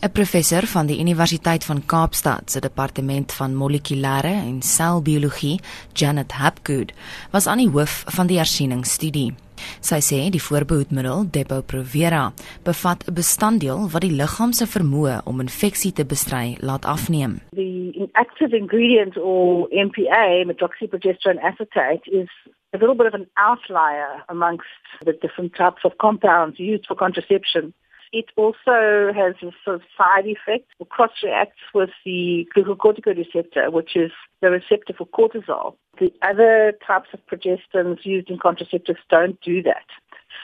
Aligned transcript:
'n 0.00 0.12
Professor 0.12 0.62
van 0.66 0.86
die 0.86 1.00
Universiteit 1.00 1.64
van 1.64 1.86
Kaapstad 1.86 2.50
se 2.50 2.60
departement 2.60 3.32
van 3.32 3.54
molekulêre 3.54 4.34
en 4.50 4.62
selbiologie, 4.62 5.60
Janet 5.92 6.32
Hapgood, 6.32 6.92
was 7.30 7.46
aan 7.46 7.58
die 7.58 7.70
hoof 7.70 8.04
van 8.06 8.26
die 8.26 8.36
hersieningsstudie. 8.38 9.34
Sy 9.80 9.98
sê 10.08 10.18
die 10.30 10.42
voorbehoedmiddel 10.42 11.26
Depo-Provera 11.34 12.32
bevat 12.62 13.02
'n 13.08 13.14
bestanddeel 13.14 13.90
wat 13.90 14.06
die 14.06 14.14
liggaam 14.20 14.52
se 14.52 14.66
vermoë 14.66 15.16
om 15.24 15.40
infeksie 15.40 15.92
te 15.92 16.04
bestry 16.04 16.56
laat 16.60 16.84
afneem. 16.84 17.40
The 17.52 18.08
active 18.12 18.56
ingredient 18.56 19.16
or 19.16 19.66
MPA, 19.70 20.44
methoxyprogesterone 20.44 21.42
acetate, 21.42 22.10
is 22.10 22.30
a 22.70 22.78
little 22.78 22.94
bit 22.94 23.06
of 23.06 23.14
an 23.14 23.26
outlier 23.34 24.22
amongst 24.26 24.78
the 25.04 25.16
different 25.20 25.54
types 25.54 25.84
of 25.84 25.96
compounds 25.96 26.58
used 26.58 26.86
for 26.86 26.96
contraception. 26.96 27.74
It 28.12 28.26
also 28.36 29.12
has 29.14 29.34
a 29.42 29.52
sort 29.64 29.76
of 29.76 29.82
side 29.96 30.26
effect 30.26 30.68
or 30.78 30.86
cross 30.86 31.10
reacts 31.22 31.60
with 31.74 31.90
the 32.04 32.48
glucocorticoid 32.56 33.18
receptor, 33.18 33.70
which 33.70 33.96
is 33.96 34.10
the 34.40 34.50
receptor 34.50 34.94
for 34.96 35.06
cortisol. 35.06 35.76
The 35.98 36.12
other 36.22 36.72
types 36.86 37.08
of 37.12 37.20
progestins 37.26 38.04
used 38.04 38.30
in 38.30 38.38
contraceptives 38.38 38.98
don't 39.10 39.40
do 39.40 39.62
that. 39.62 39.84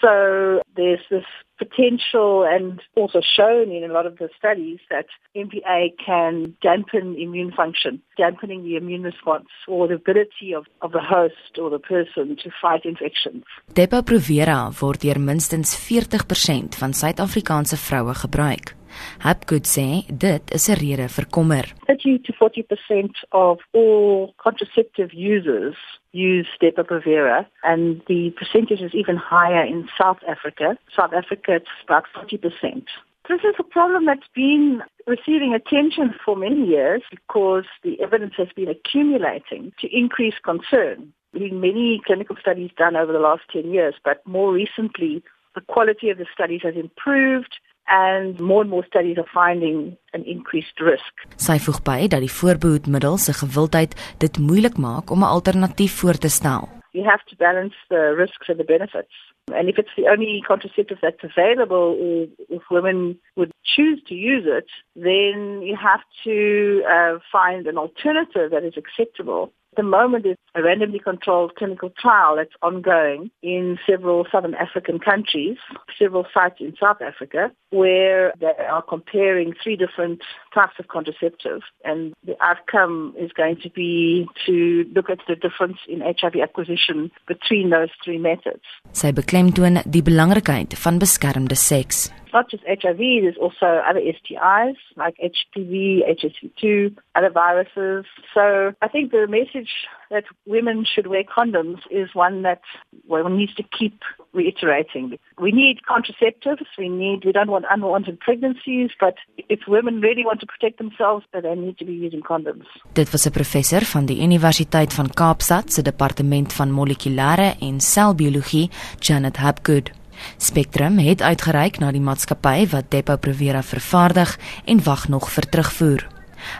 So 0.01 0.63
there's 0.77 1.01
this 1.11 1.25
potential 1.59 2.45
and 2.45 2.81
also 2.97 3.21
shown 3.21 3.71
in 3.71 3.85
a 3.89 3.93
lot 3.93 4.07
of 4.07 4.19
the 4.19 4.29
studies 4.37 4.81
that 4.91 5.07
MPA 5.37 5.95
can 6.05 6.57
dampen 6.63 7.17
immune 7.19 7.53
function, 7.53 8.03
dampening 8.17 8.63
the 8.65 8.77
immune 8.77 9.03
response 9.03 9.49
or 9.69 9.89
the 9.89 9.95
ability 9.95 10.55
of, 10.55 10.67
of 10.83 10.93
the 10.93 11.01
host 11.01 11.59
or 11.59 11.71
the 11.71 11.79
person 11.79 12.37
to 12.43 12.51
fight 12.61 12.85
infections. 12.85 13.45
Depo-Provera 13.73 14.71
word 14.81 15.01
deur 15.01 15.19
minstens 15.19 15.75
40% 15.77 16.79
van 16.79 16.95
Suid-Afrikaanse 16.95 17.77
vroue 17.77 18.15
gebruik. 18.15 18.75
Hapgood 19.19 19.67
sê 19.67 20.07
dit 20.09 20.45
is 20.55 20.69
'n 20.69 20.79
rede 20.83 21.09
vir 21.09 21.27
kommer. 21.31 21.65
30 21.87 22.19
to 22.27 22.33
40% 22.33 23.25
of 23.33 23.59
all 23.73 24.35
contraceptive 24.37 25.11
users 25.13 25.77
use 26.13 26.49
Depo-Provera 26.61 27.47
and 27.63 28.03
the 28.07 28.31
percentage 28.39 28.81
is 28.81 28.95
even 28.95 29.17
higher 29.17 29.65
in 29.65 29.89
South 30.01 30.23
Africa. 30.27 30.77
South 30.97 31.13
Africa 31.13 31.55
it's 31.55 31.71
about 31.87 32.05
40%. 32.15 32.89
This 33.29 33.41
is 33.41 33.55
a 33.59 33.63
problem 33.63 34.05
that's 34.05 34.29
been 34.35 34.83
receiving 35.07 35.55
attention 35.55 36.15
for 36.25 36.37
many 36.37 36.67
years 36.67 37.03
because 37.11 37.65
the 37.83 37.99
evidence 38.01 38.35
has 38.37 38.49
been 38.55 38.69
accumulating 38.69 39.73
to 39.81 39.89
increase 39.89 40.35
concern. 40.45 41.13
There 41.33 41.49
been 41.49 41.61
many 41.61 42.03
clinical 42.05 42.37
studies 42.39 42.71
done 42.77 42.97
over 42.97 43.13
the 43.13 43.19
last 43.19 43.43
10 43.51 43.73
years, 43.73 43.95
but 44.05 44.25
more 44.27 44.53
recently, 44.53 45.23
the 45.55 45.63
quality 45.63 46.11
of 46.11 46.19
the 46.19 46.27
studies 46.33 46.61
has 46.65 46.75
improved 46.77 47.59
and 47.87 48.41
more 48.41 48.63
and 48.63 48.71
more 48.71 48.85
studies 48.87 49.19
are 49.19 49.31
finding 49.33 49.97
an 50.13 50.25
increased 50.25 50.81
risk. 50.81 51.27
Sy 51.37 51.59
voeg 51.59 51.83
by 51.85 52.07
dat 52.09 52.25
die 52.25 52.33
voorbehoedmiddel 52.33 53.19
se 53.19 53.37
gewildheid 53.43 53.95
dit 54.19 54.39
moeilik 54.39 54.77
maak 54.77 55.11
om 55.11 55.21
'n 55.23 55.35
alternatief 55.37 56.01
voor 56.01 56.19
te 56.19 56.29
stel. 56.29 56.69
You 56.93 57.05
have 57.05 57.25
to 57.27 57.37
balance 57.37 57.77
the 57.89 58.15
risks 58.15 58.49
and 58.49 58.59
the 58.59 58.65
benefits. 58.65 59.15
And 59.53 59.69
if 59.69 59.79
it's 59.79 59.95
the 59.97 60.09
only 60.09 60.43
contraceptive 60.47 60.99
that's 61.03 61.23
available, 61.23 61.97
or 62.01 62.27
if 62.49 62.63
women 62.71 63.19
would 63.37 63.53
choose 63.63 64.01
to 64.07 64.15
use 64.15 64.47
it, 64.47 64.71
then 64.95 65.61
you 65.63 65.77
have 65.77 66.01
to 66.25 66.83
uh, 66.89 67.19
find 67.31 67.67
an 67.67 67.77
alternative 67.77 68.51
that 68.51 68.65
is 68.65 68.77
acceptable. 68.77 69.53
At 69.75 69.83
the 69.83 69.91
moment, 69.91 70.25
it's 70.25 70.41
a 70.55 70.63
randomly 70.63 71.01
controlled 71.01 71.57
clinical 71.57 71.91
trial 71.99 72.37
that's 72.37 72.55
ongoing 72.63 73.33
in 73.43 73.77
several 73.85 74.25
southern 74.31 74.55
African 74.55 75.01
countries, 75.01 75.57
several 75.99 76.27
sites 76.33 76.61
in 76.61 76.77
South 76.79 77.03
Africa, 77.03 77.51
where 77.71 78.33
they 78.39 78.55
are 78.71 78.83
comparing 78.83 79.53
three 79.61 79.75
different 79.75 80.23
types 80.55 80.75
of 80.79 80.87
contraceptives. 80.87 81.67
And 81.85 82.15
the 82.25 82.37
outcome 82.41 83.17
is 83.19 83.33
going 83.33 83.57
to 83.65 83.71
be 83.71 84.29
to 84.47 84.85
look 84.95 85.11
at 85.11 85.19
the 85.27 85.35
difference 85.35 85.79
in 85.89 86.03
HIV 86.03 86.37
acquisition 86.41 87.11
between 87.27 87.71
those 87.71 87.91
three 88.05 88.19
methods. 88.19 88.63
Sy 88.93 89.11
beklemtoon 89.11 89.83
die 89.91 90.07
belangrikheid 90.07 90.79
van 90.79 91.03
beskermde 91.03 91.59
seks. 91.59 92.13
Not 92.35 92.51
just 92.51 92.65
HIV, 92.67 92.99
there's 92.99 93.37
also 93.41 93.67
other 93.89 94.01
STIs 94.01 94.77
like 94.97 95.17
HPV, 95.19 96.03
HSV2, 96.19 96.97
other 97.15 97.31
viruses. 97.31 98.05
So 98.35 98.75
I 98.83 98.89
think 98.89 99.13
the 99.13 99.27
message 99.29 99.71
that 100.11 100.25
women 100.47 100.85
should 100.85 101.07
wear 101.07 101.25
condoms 101.25 101.81
is 101.91 102.09
one 102.15 102.43
that 102.43 102.61
one 103.07 103.37
needs 103.37 103.55
to 103.55 103.63
keep 103.63 104.03
reiterating. 104.33 105.19
We 105.41 105.53
need 105.53 105.77
contraceptives. 105.89 106.67
We 106.77 106.89
need, 106.89 107.25
we 107.25 107.33
don't 107.33 107.51
want 107.51 107.65
unwanted 107.71 108.19
pregnancies, 108.21 108.91
but 109.01 109.15
if 109.49 109.61
women 109.69 110.01
really 110.01 110.25
want 110.25 110.41
to 110.41 110.47
protect 110.47 110.79
themselves, 110.79 111.25
they 111.33 111.55
need 111.55 111.79
to 111.79 111.85
be 111.85 111.93
using 111.93 112.23
condoms. 112.23 112.67
Dit 112.93 113.11
was 113.13 113.27
'n 113.27 113.31
professor 113.31 113.83
van 113.85 114.07
die 114.07 114.21
Universiteit 114.23 114.95
van 114.95 115.11
Kaapstad 115.11 115.73
se 115.73 115.83
departement 115.83 116.53
van 116.53 116.71
molekulêre 116.71 117.55
en 117.61 117.81
selbiologie, 117.81 118.71
Janet 118.99 119.37
Hapgood. 119.37 120.04
Spectrum 120.39 120.99
het 120.99 121.23
uitgereik 121.23 121.79
na 121.79 121.93
die 121.93 122.03
maatskappy 122.05 122.69
wat 122.75 122.91
Depo-Provera 122.91 123.63
vervaardig 123.63 124.39
en 124.65 124.85
wag 124.85 125.09
nog 125.09 125.31
vir 125.31 125.49
terugvoer. 125.49 126.07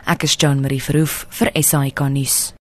Ek 0.09 0.23
is 0.23 0.35
Jean 0.39 0.61
Marie 0.61 0.81
Verhoef 0.81 1.25
vir 1.29 1.53
SAK 1.53 2.07
nuus. 2.09 2.55